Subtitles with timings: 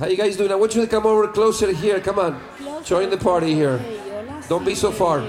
[0.00, 0.50] How you guys doing?
[0.50, 2.00] I want you to come over closer here.
[2.00, 2.40] Come on.
[2.84, 3.78] Join the party here.
[4.48, 5.20] Don't be so far.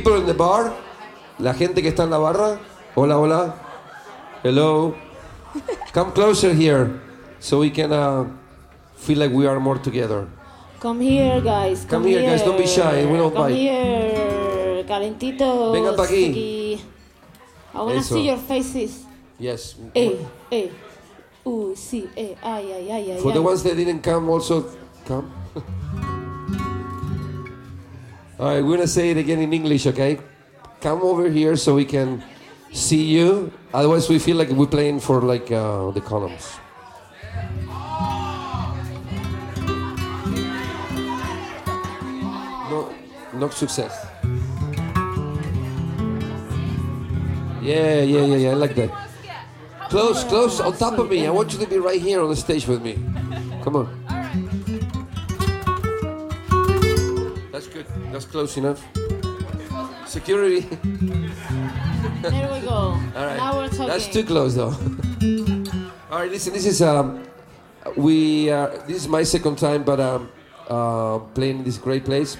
[0.00, 0.72] People in the bar,
[1.38, 2.58] la gente que está en la barra,
[2.94, 3.54] hola, hola,
[4.42, 4.94] hello,
[5.92, 7.00] come closer here
[7.38, 8.24] so we can uh,
[8.96, 10.26] feel like we are more together.
[10.80, 11.84] Come here, guys.
[11.84, 13.54] Come here, guys, don't be shy, we don't Come bite.
[13.54, 15.76] here, calentitos.
[15.76, 16.80] Vengan pa' aquí.
[17.74, 18.14] I wanna Eso.
[18.16, 19.04] see your faces.
[19.38, 19.76] Yes.
[19.94, 20.16] Ey,
[20.50, 20.72] ey.
[21.44, 23.18] Uh, sí, ey, ay, ay, ay, ay.
[23.20, 23.44] For the ay.
[23.52, 24.64] ones that didn't come, also
[25.04, 25.28] come.
[28.40, 30.18] All right, we're gonna say it again in English, okay?
[30.80, 32.24] Come over here so we can
[32.72, 33.52] see you.
[33.74, 36.56] Otherwise, we feel like we're playing for like uh, the columns.
[42.72, 42.88] No,
[43.34, 44.08] no success.
[47.60, 48.50] Yeah, yeah, yeah, yeah.
[48.52, 48.88] I like that.
[49.90, 51.26] Close, close, on top of me.
[51.26, 52.96] I want you to be right here on the stage with me.
[53.62, 53.99] Come on.
[57.60, 57.86] That's good.
[58.10, 58.80] That's close enough.
[60.08, 60.64] Security.
[62.22, 62.96] There we go.
[62.96, 63.36] All right.
[63.36, 63.88] Now we're talking.
[63.88, 64.72] That's too close, though.
[66.10, 66.52] All right, listen.
[66.52, 67.24] This is um,
[67.96, 70.28] we uh, this is my second time, but um,
[70.68, 72.36] uh, playing in this great place,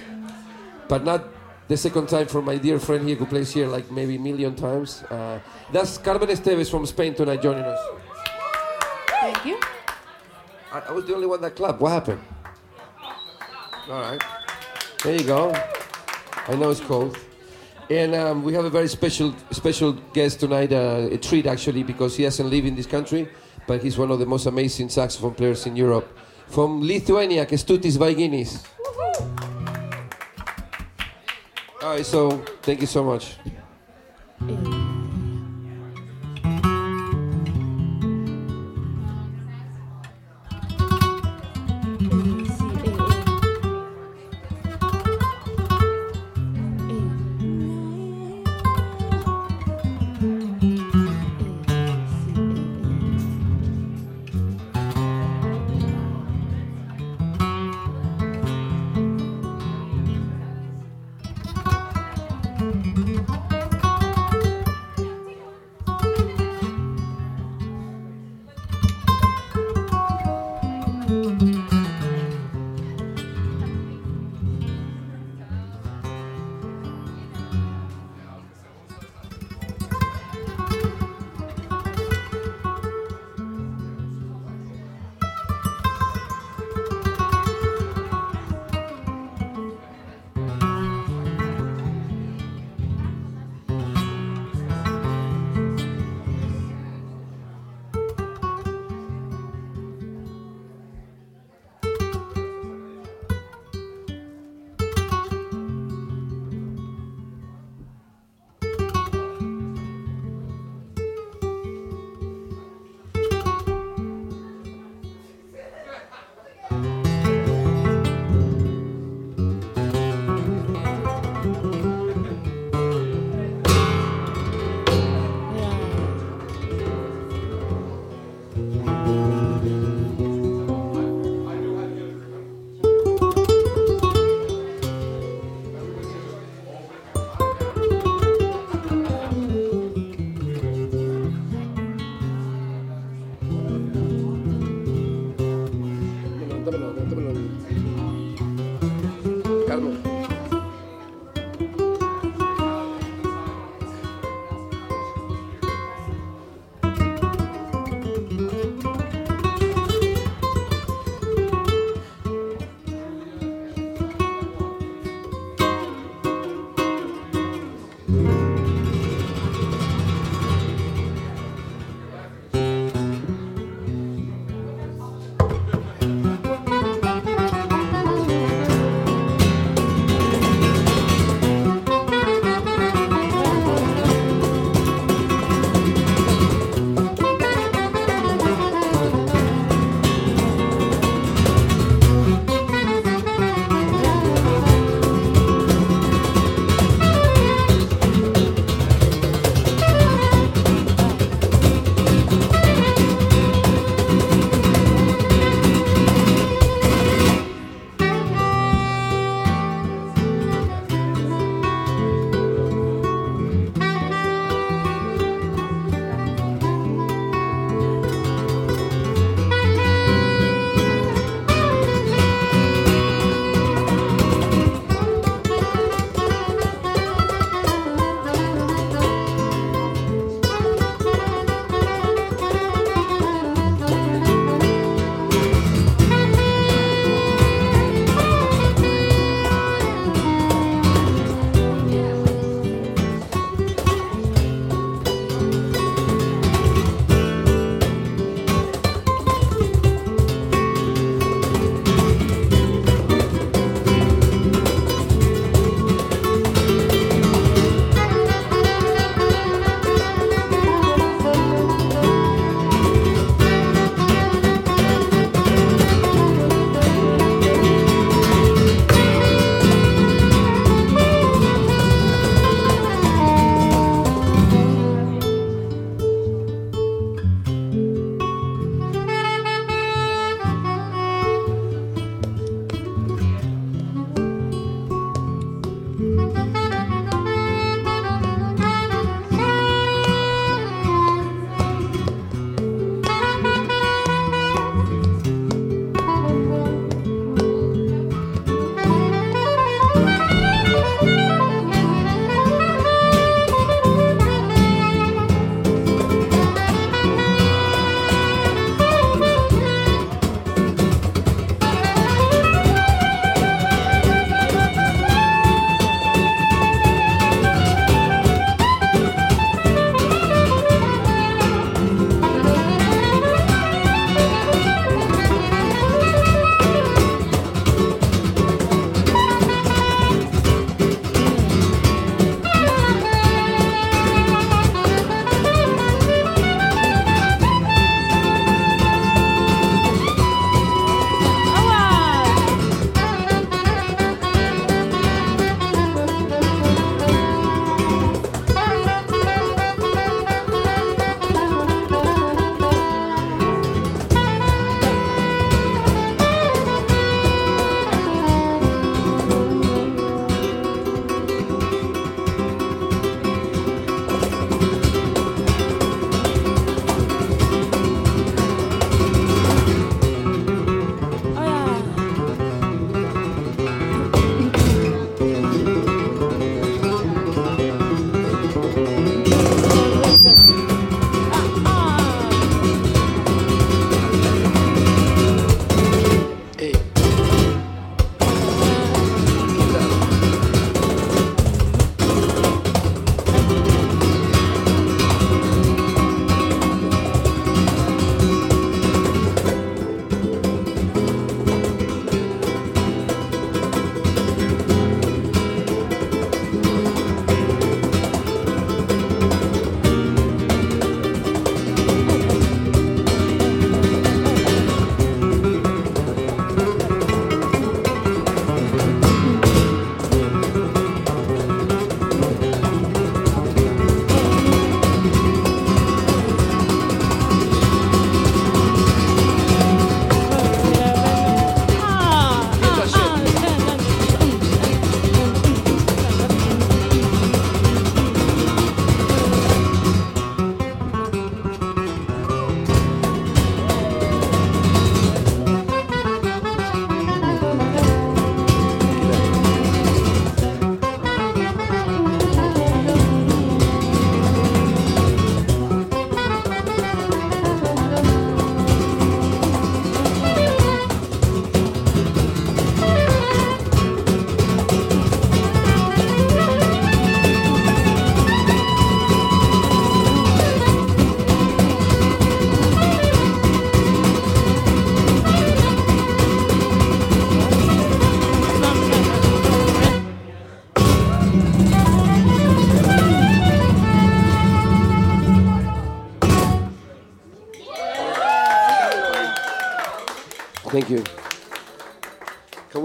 [0.87, 1.29] but not
[1.67, 4.55] the second time for my dear friend here who plays here like maybe a million
[4.55, 5.03] times.
[5.09, 5.39] Uh,
[5.71, 7.81] that's Carmen Estevez from Spain tonight joining us.
[9.21, 9.59] Thank you.
[10.73, 11.79] I, I was the only one that clapped.
[11.79, 12.21] What happened?
[13.89, 14.21] All right.
[15.03, 15.51] There you go.
[16.47, 17.17] I know it's cold.
[17.89, 22.15] And um, we have a very special special guest tonight, uh, a treat actually, because
[22.15, 23.27] he hasn't lived in this country,
[23.67, 26.07] but he's one of the most amazing saxophone players in Europe.
[26.47, 28.63] From Lithuania, Kestutis Vaiginis.
[31.81, 33.35] All right, so thank you so much.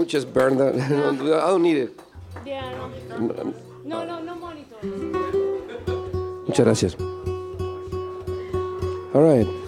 [0.07, 0.73] Can just burn that?
[1.43, 1.99] I don't need it.
[2.45, 2.61] Yeah,
[3.19, 3.53] no.
[3.83, 4.77] No, no, no monitor.
[6.47, 6.95] Muchas gracias.
[9.13, 9.66] All right.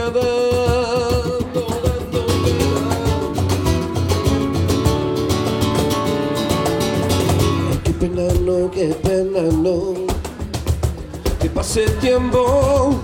[0.00, 0.06] Qué
[8.00, 9.92] pena no, qué pena no.
[11.38, 12.94] Que pase tiempo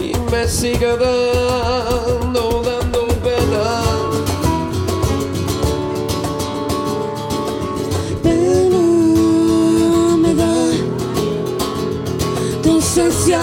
[0.00, 3.82] y me siga dando, dando pena.
[8.22, 10.54] Pena me da
[12.62, 13.42] tu ausencia.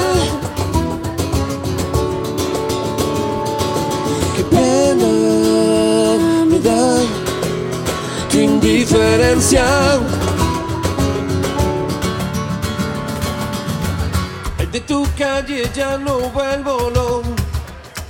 [8.96, 9.66] Indiferencia.
[14.58, 17.22] Ay, de tu calle ya no vuelvo, no.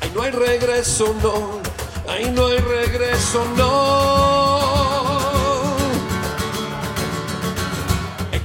[0.02, 1.62] Ay, no hay regreso, no.
[2.08, 4.76] Ay, no hay regreso, no.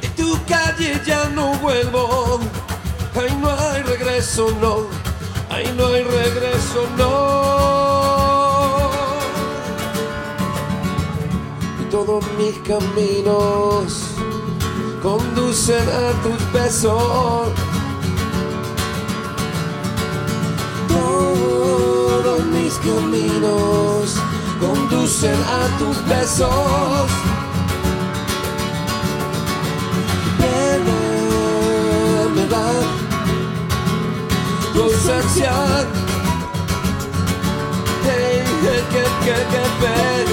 [0.00, 2.40] De tu calle ya no vuelvo.
[3.14, 4.86] Ay, no hay regreso, no.
[5.50, 7.89] Ay, no hay regreso, no.
[11.90, 14.14] Todos mis caminos
[15.02, 17.48] conducen a tus besos.
[20.88, 24.16] Todos mis caminos
[24.60, 27.10] conducen a tus besos.
[30.38, 31.00] Pena
[32.34, 32.72] me da
[34.72, 35.52] tu ausencia.
[38.04, 40.29] Hey, hey, qué,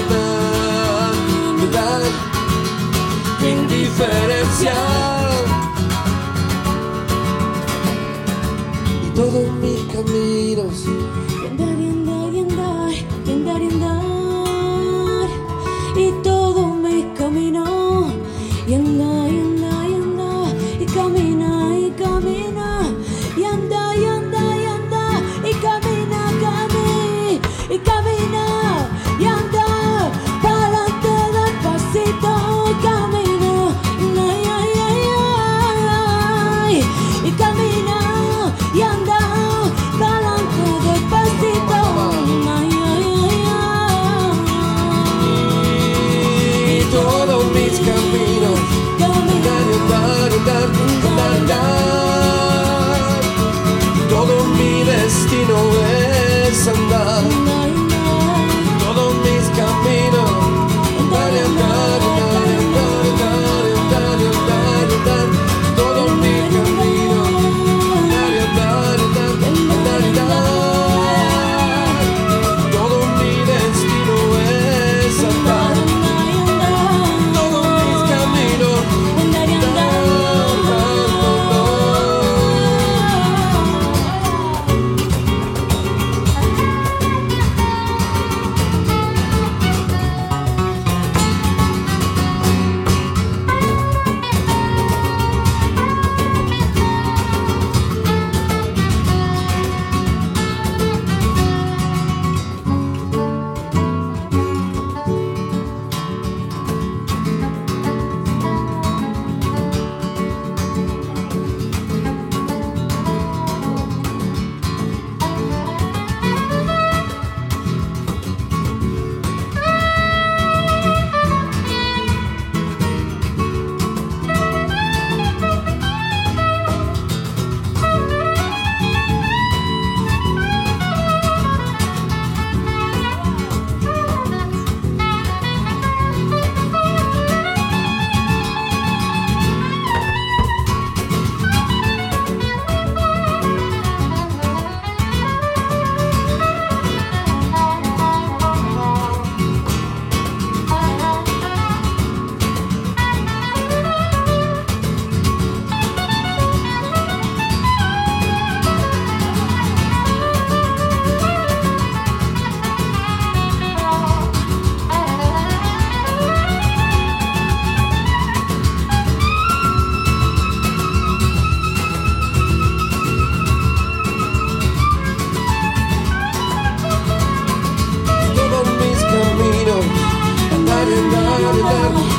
[3.42, 5.30] indiferencial.
[9.06, 10.84] Y todos mis caminos.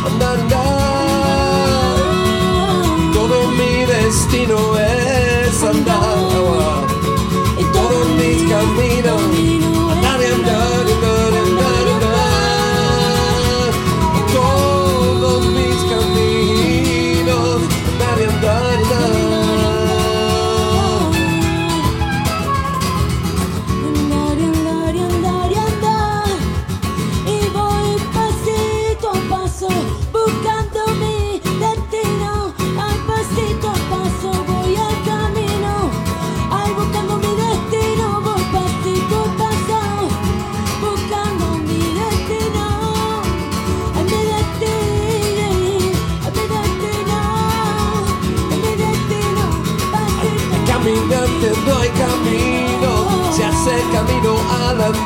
[0.05, 0.39] andar.
[3.13, 6.88] Todo mi destino es andar.
[7.74, 9.18] Todos mis caminos.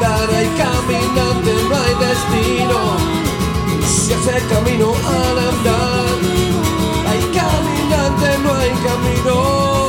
[0.05, 2.97] Hay caminante no hay destino,
[3.85, 6.17] se hace camino al andar,
[7.07, 9.82] hay caminante no hay caminos,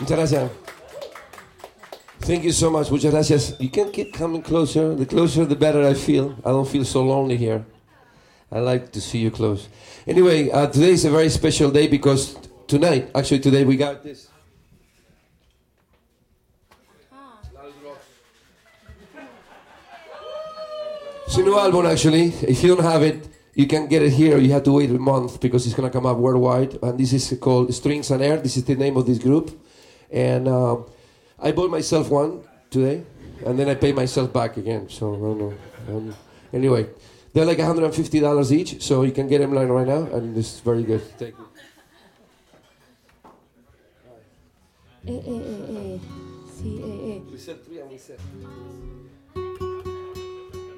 [0.00, 0.50] Muchas gracias.
[2.20, 2.90] Thank you so much.
[2.90, 3.56] Muchas gracias.
[3.58, 4.94] You can keep coming closer.
[4.94, 6.36] The closer, the better I feel.
[6.44, 7.64] I don't feel so lonely here.
[8.50, 9.68] I like to see you close.
[10.06, 12.36] Anyway, uh, today is a very special day because
[12.66, 14.28] tonight, actually today, we got this.
[21.26, 22.32] It's a new album, actually.
[22.42, 24.38] If you don't have it, you can get it here.
[24.38, 26.78] You have to wait a month because it's gonna come up worldwide.
[26.82, 28.38] And this is called Strings and Air.
[28.38, 29.56] This is the name of this group.
[30.12, 30.86] And um,
[31.38, 33.04] I bought myself one today,
[33.46, 34.88] and then I pay myself back again.
[34.88, 35.54] So I don't know.
[35.88, 36.14] Um,
[36.52, 36.86] anyway,
[37.32, 40.60] they're like 150 dollars each, so you can get them like right now, and it's
[40.60, 41.02] very good.
[41.18, 41.46] Thank you.
[45.06, 45.98] Eh, eh, eh, eh.
[46.60, 47.20] Sí, eh, eh.
[47.32, 48.18] We said three and we said.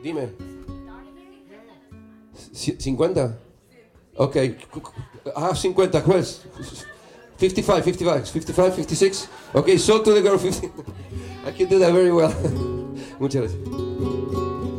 [0.04, 0.30] Dime.
[2.54, 3.34] C- 50?
[4.18, 4.56] Okay.
[5.36, 6.00] I have 50.
[6.02, 6.44] Pues.
[7.42, 9.28] 55, 55, 55, 56.
[9.52, 10.70] Okay, sold to the girl 50.
[11.44, 12.30] I can do that very well.
[13.18, 13.58] Muchas gracias.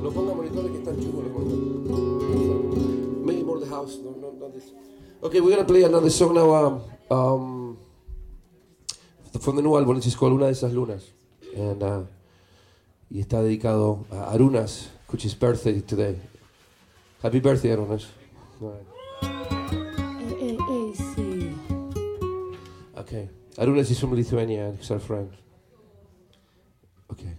[0.01, 3.25] No ponga monitores que están chungos los monitores.
[3.25, 3.99] Maybe more the house.
[4.01, 4.71] No, no, not this.
[5.21, 6.53] Okay, we're gonna play another song now.
[6.55, 7.77] Um, um,
[9.41, 11.11] from the new album, is called Una de esas lunas.
[11.57, 12.03] And, uh,
[13.09, 16.17] y está dedicado a Arunas, which is birthday today.
[17.21, 18.07] Happy birthday, Arunas.
[23.57, 25.31] I don't know if she's from Lithuania, she's our friend.
[27.11, 27.37] Okay.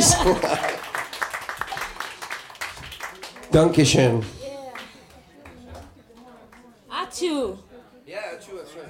[0.00, 0.40] Cupisco.
[3.52, 4.24] Dankeschön.
[6.90, 7.58] Achu.
[8.06, 8.88] Yeah, true, that's right.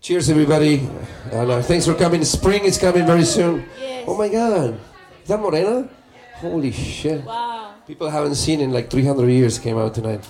[0.00, 0.88] Cheers, everybody.
[1.32, 2.24] And uh, thanks for coming.
[2.24, 3.64] Spring is coming very soon.
[3.78, 4.04] Yes.
[4.06, 4.78] Oh my God.
[5.22, 5.88] Is that Morena?
[6.36, 7.24] Holy shit.
[7.24, 7.74] Wow.
[7.86, 10.26] People I haven't seen in like 300 years came out tonight.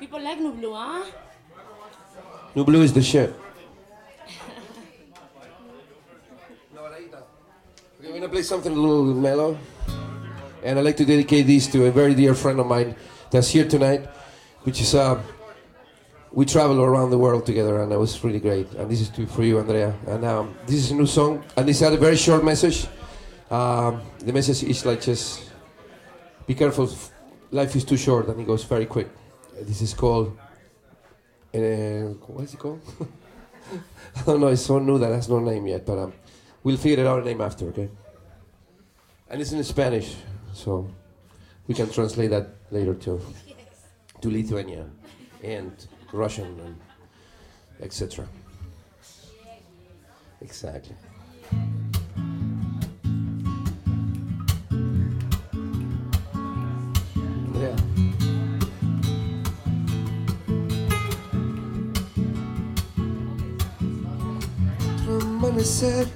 [0.00, 1.04] People like Nublu, huh?
[2.56, 3.32] Nublu is the shit.
[8.00, 9.58] Okay, we're gonna play something a little mellow.
[10.62, 12.94] And I'd like to dedicate this to a very dear friend of mine
[13.30, 14.04] that's here tonight,
[14.64, 15.18] which is, uh,
[16.30, 18.70] we travel around the world together and that was really great.
[18.72, 19.94] And this is for you, Andrea.
[20.06, 22.86] And um, this is a new song, and this had a very short message.
[23.50, 25.50] Um, the message is like just
[26.46, 26.90] be careful,
[27.50, 29.08] life is too short, and it goes very quick.
[29.62, 30.36] This is called
[31.54, 32.82] uh, what is it called?
[34.16, 34.48] I don't know.
[34.48, 36.12] It's so new that has no name yet, but um,
[36.62, 37.88] we'll figure it out a name after, okay?
[39.30, 40.16] And it's in Spanish,
[40.52, 40.90] so
[41.68, 43.20] we can translate that later too,
[44.20, 44.86] to Lithuania
[45.44, 45.70] and
[46.12, 46.76] Russian and
[47.80, 48.26] etc.
[50.40, 50.96] Exactly.
[57.54, 57.76] Yeah.
[65.06, 66.08] Amanecer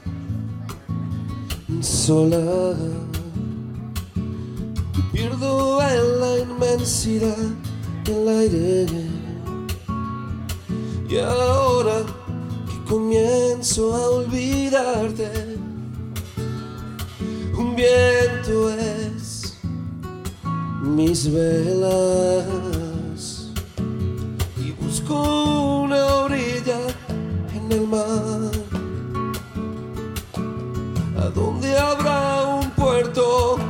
[1.84, 2.74] sola.
[5.12, 7.36] Pierdo en la inmensidad
[8.04, 8.86] del aire.
[11.08, 12.02] Y ahora
[12.66, 15.58] que comienzo a olvidarte
[17.56, 19.58] un viento es
[20.80, 22.48] mis velas.
[24.56, 26.80] Y busco una orilla
[27.54, 28.63] en el mar
[31.34, 33.63] ¿A dónde habrá un puerto?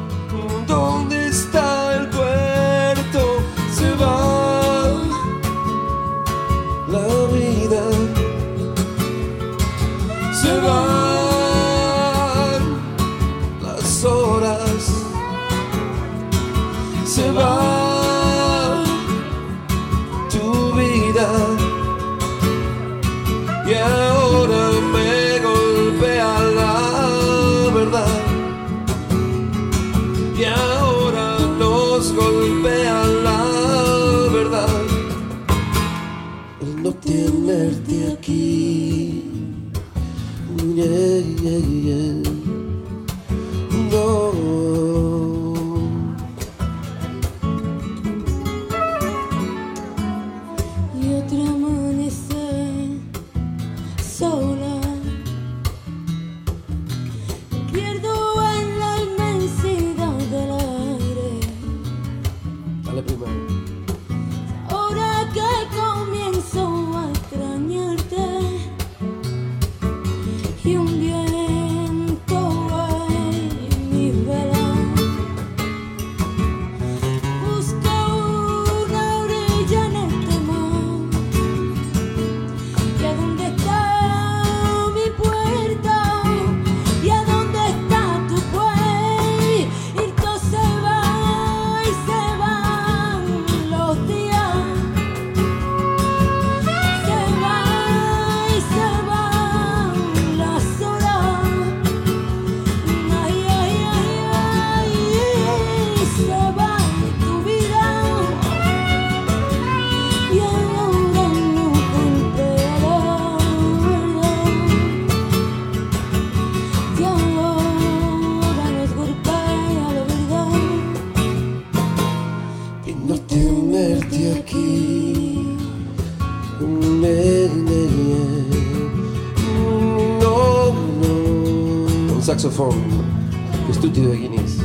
[133.69, 134.64] Estúdio de Guinness.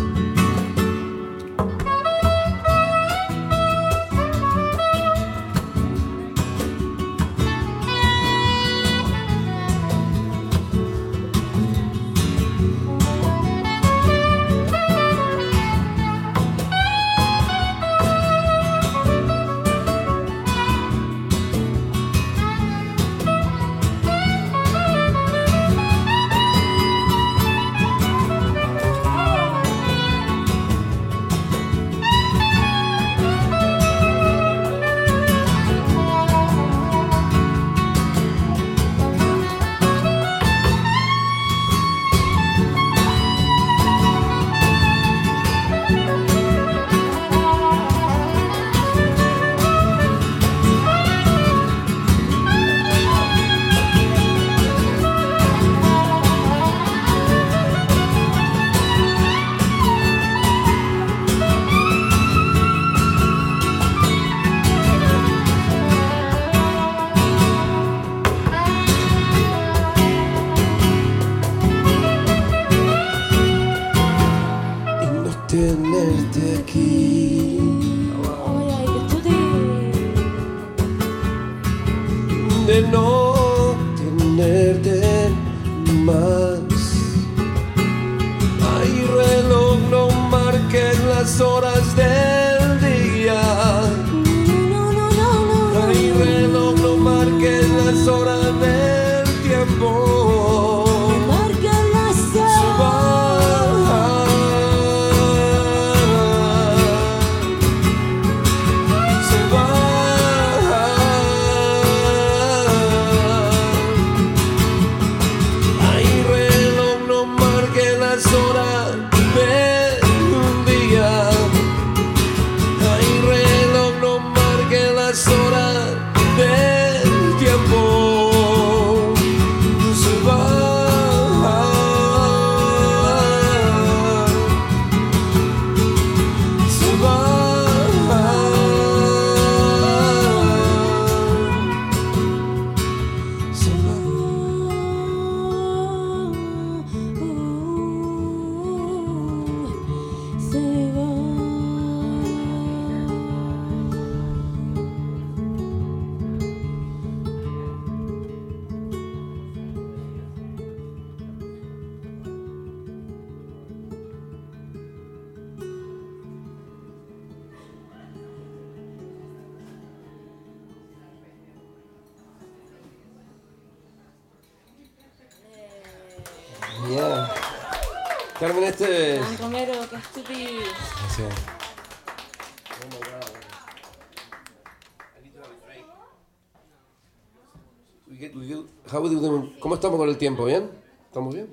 [190.19, 190.45] tiempo?
[190.45, 190.69] ¿Bien?
[191.07, 191.51] ¿Estamos bien?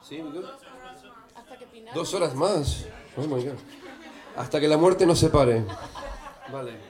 [0.00, 0.22] ¿Sí?
[1.92, 2.86] Dos horas más.
[3.16, 3.58] Oh my God.
[4.36, 5.64] Hasta que la muerte nos separe.
[6.52, 6.85] Vale.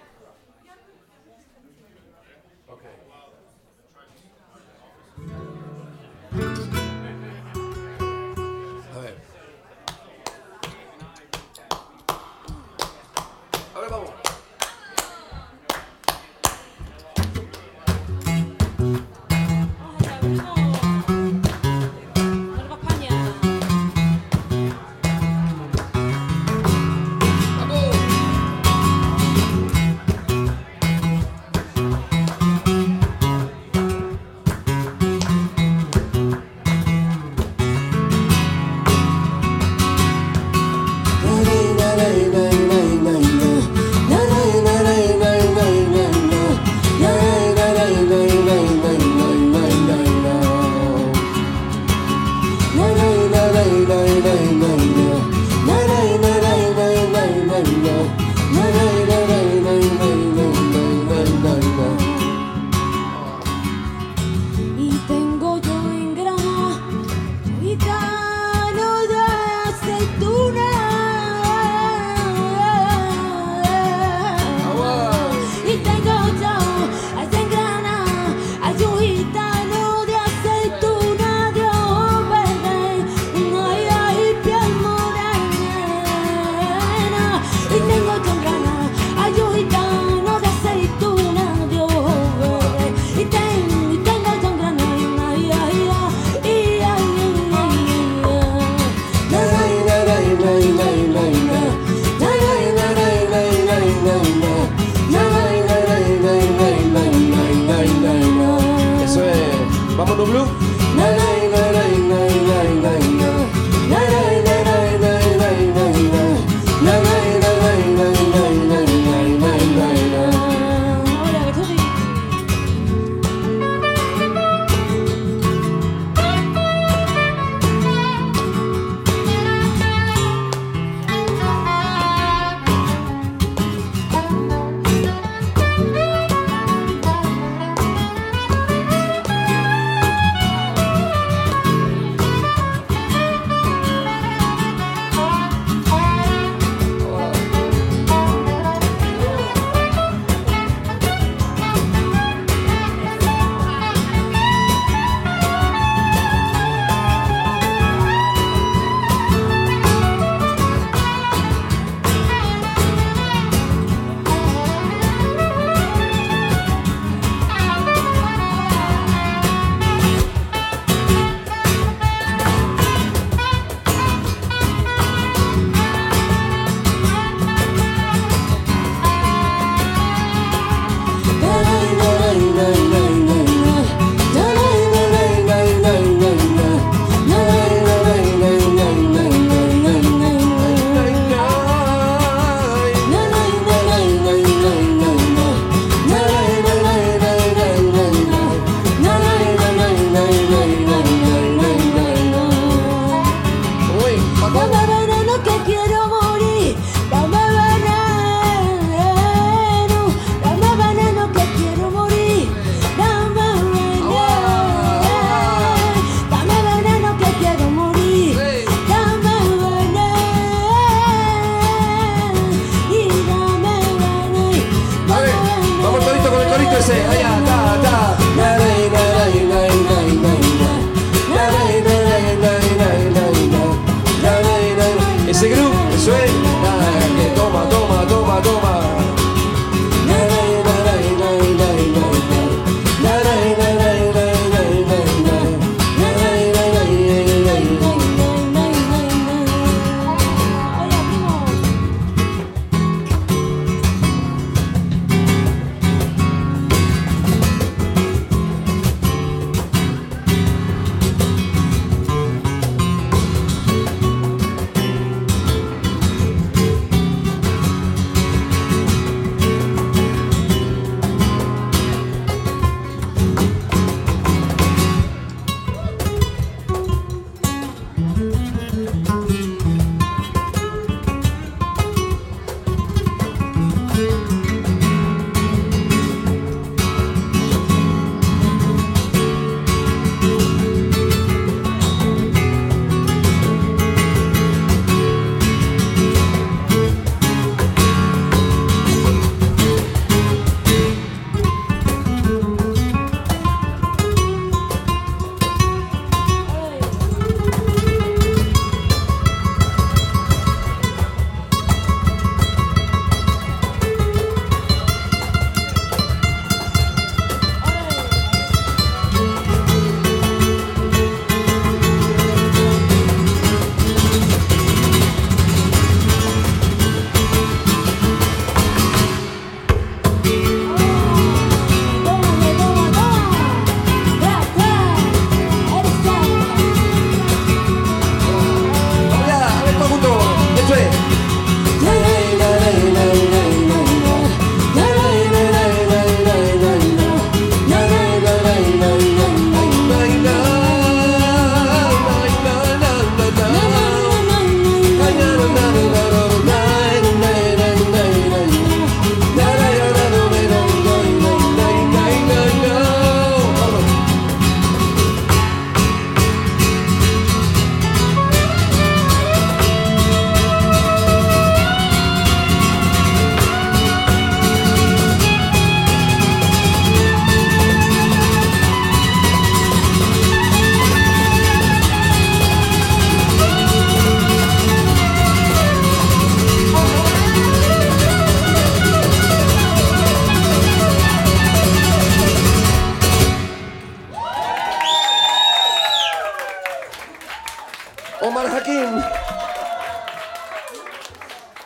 [398.23, 398.95] Omar Hakim.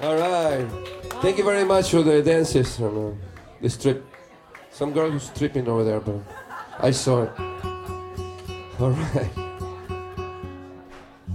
[0.03, 0.67] All right.
[1.23, 3.17] Thank you very much for the dances and uh,
[3.61, 4.05] the strip.
[4.71, 6.17] Some girl who's tripping over there, but
[6.79, 7.33] I saw it.
[8.81, 9.31] All right.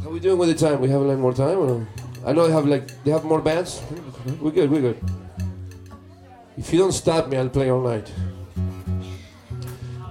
[0.02, 0.82] How are we doing with the time?
[0.82, 1.60] We have a like more time?
[1.60, 1.88] Or?
[2.26, 3.82] I know they have like they have more bands.
[4.42, 4.70] We're good.
[4.70, 5.00] We're good.
[6.58, 8.12] If you don't stop me, I'll play all night.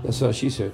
[0.02, 0.72] That's what she said.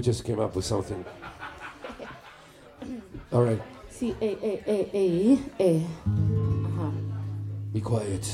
[0.00, 1.04] We just came up with something.
[3.34, 3.60] All right.
[3.90, 4.34] Sí, eh,
[4.66, 5.80] eh, eh.
[7.70, 8.24] Be quiet.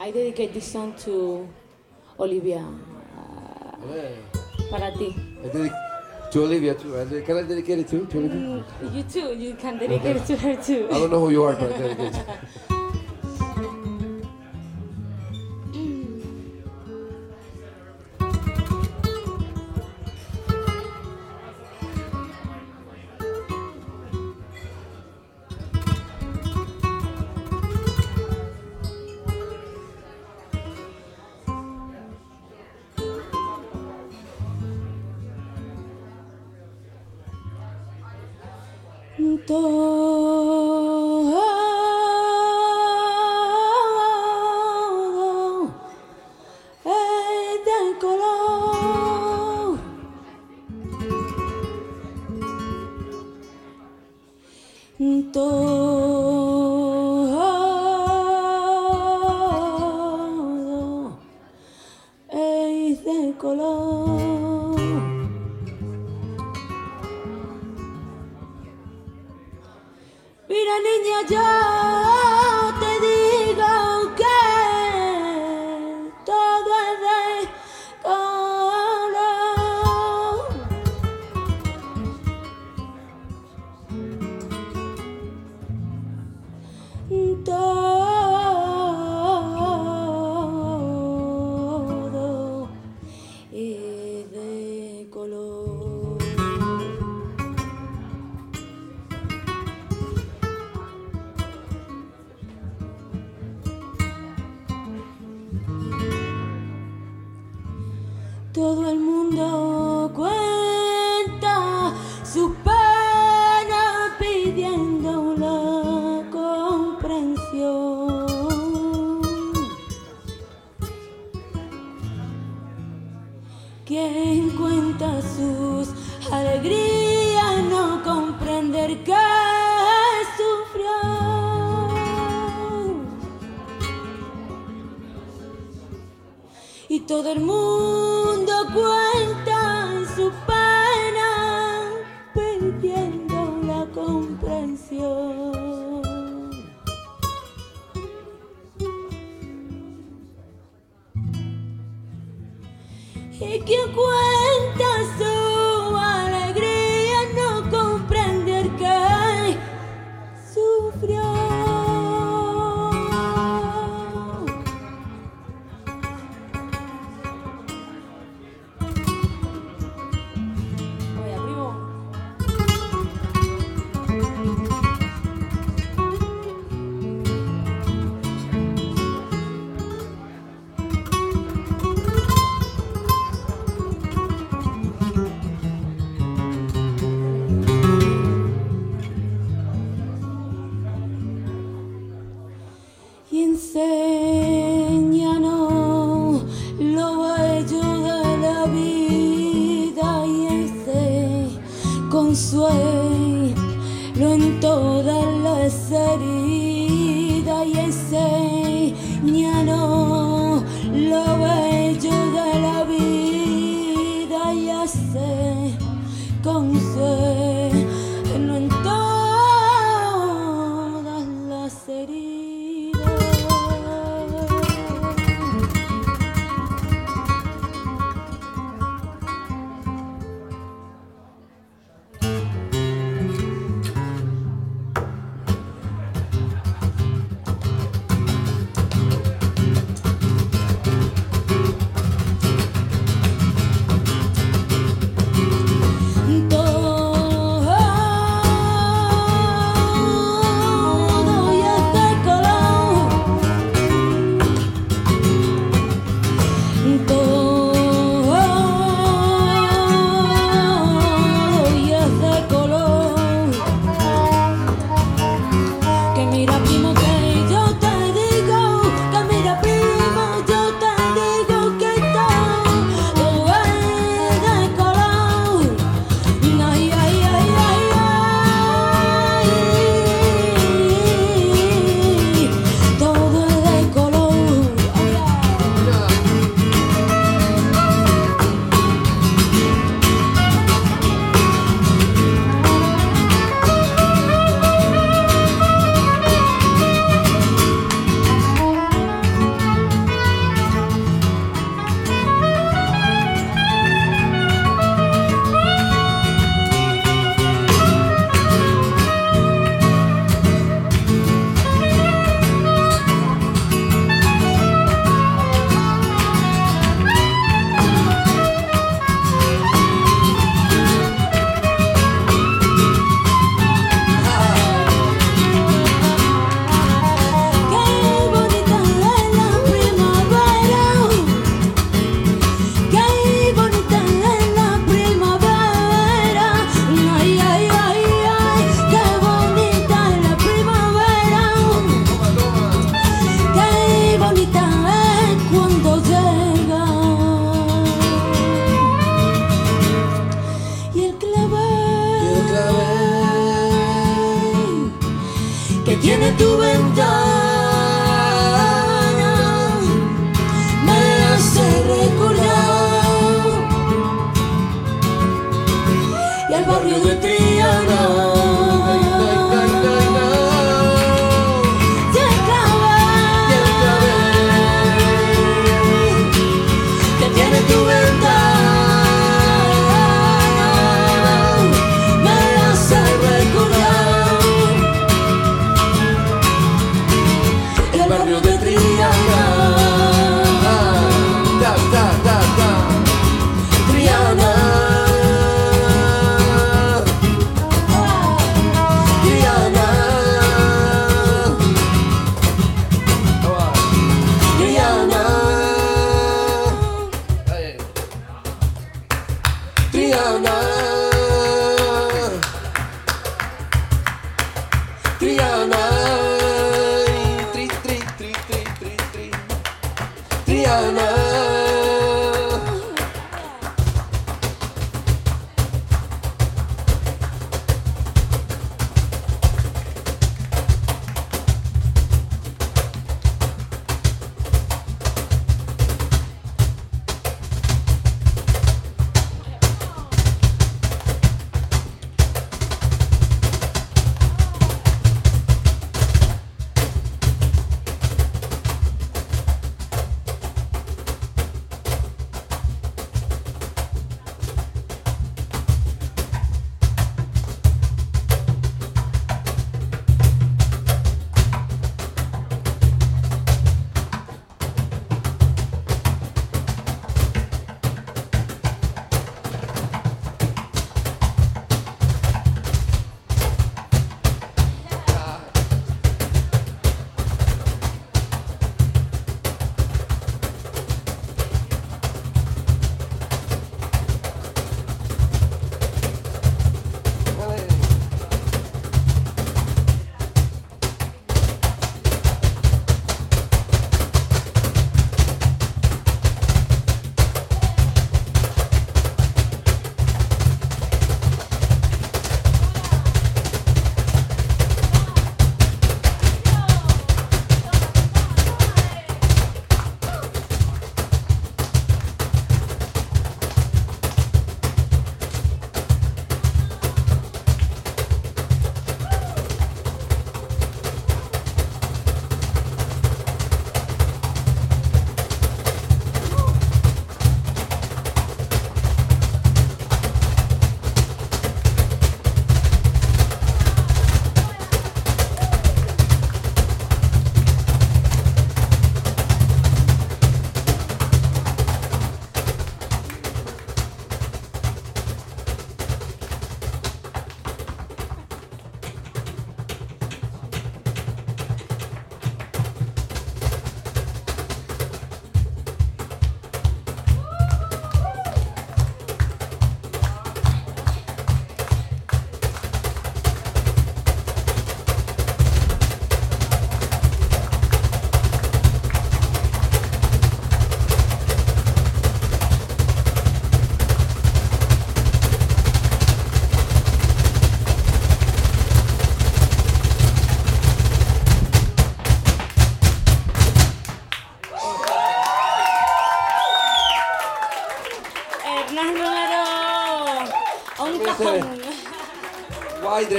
[0.00, 1.46] I dedicate this song to
[2.18, 2.64] Olivia.
[3.84, 4.08] Yeah.
[4.70, 5.14] Para ti.
[5.44, 6.96] I dedic- to Olivia too.
[6.96, 8.64] I dedic- can I dedicate it to, to Olivia?
[8.94, 9.36] You too.
[9.36, 10.88] You can dedicate it to her too.
[10.90, 12.76] I don't know who you are, but I dedicate it.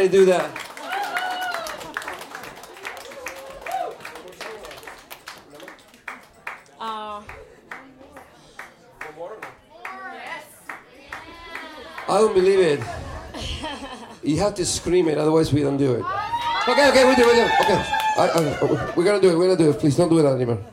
[0.02, 0.50] Why did I do that?
[6.80, 7.24] Ah,
[12.10, 12.80] I don't believe it.
[14.24, 16.04] You have to scream it, otherwise we don't do it.
[16.68, 17.28] Okay, okay, we do it.
[17.28, 17.52] We do it.
[17.62, 17.86] Okay,
[18.18, 19.38] I, I, we're gonna do it.
[19.38, 19.78] We're gonna do it.
[19.78, 20.66] Please don't do it anymore.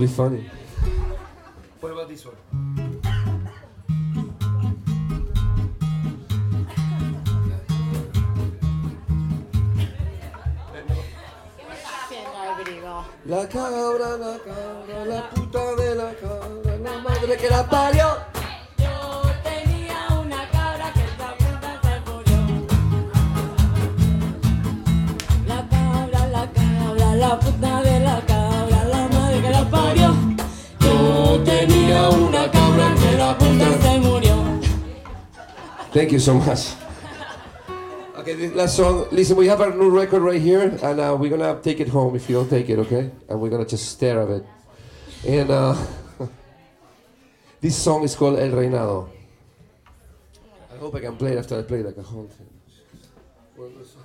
[0.00, 0.48] Be funny.
[1.80, 2.36] What about this one?
[13.26, 18.29] La cabra, la cabra, la puta de la cabra, la madre que la parió.
[35.92, 36.70] Thank you so much.
[38.14, 39.08] Okay, this last song.
[39.10, 42.14] Listen, we have our new record right here, and uh, we're gonna take it home
[42.14, 43.10] if you don't take it, okay?
[43.28, 44.44] And we're gonna just stare at it.
[45.26, 45.74] And uh,
[47.60, 49.08] this song is called El Reinado.
[50.72, 52.30] I hope I can play it after I play the cajon.
[53.56, 53.96] Muchas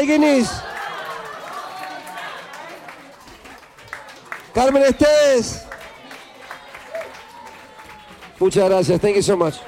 [0.00, 0.48] Valguinis.
[4.54, 5.66] Carmen Estés.
[8.38, 9.00] Muchas gracias.
[9.00, 9.60] Thank you so much.